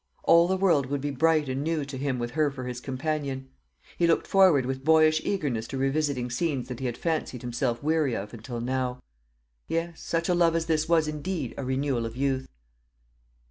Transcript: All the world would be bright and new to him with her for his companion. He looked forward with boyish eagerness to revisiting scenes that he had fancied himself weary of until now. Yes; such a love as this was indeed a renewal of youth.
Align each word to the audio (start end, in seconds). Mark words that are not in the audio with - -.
All 0.23 0.47
the 0.47 0.57
world 0.57 0.87
would 0.87 0.99
be 1.01 1.11
bright 1.11 1.47
and 1.47 1.61
new 1.61 1.85
to 1.85 1.95
him 1.95 2.17
with 2.17 2.31
her 2.31 2.49
for 2.49 2.63
his 2.65 2.81
companion. 2.81 3.49
He 3.99 4.07
looked 4.07 4.25
forward 4.25 4.65
with 4.65 4.83
boyish 4.83 5.21
eagerness 5.23 5.67
to 5.67 5.77
revisiting 5.77 6.31
scenes 6.31 6.69
that 6.69 6.79
he 6.79 6.87
had 6.87 6.97
fancied 6.97 7.43
himself 7.43 7.83
weary 7.83 8.15
of 8.15 8.33
until 8.33 8.59
now. 8.61 9.03
Yes; 9.67 10.01
such 10.01 10.27
a 10.27 10.33
love 10.33 10.55
as 10.55 10.65
this 10.65 10.89
was 10.89 11.07
indeed 11.07 11.53
a 11.55 11.63
renewal 11.63 12.07
of 12.07 12.17
youth. 12.17 12.47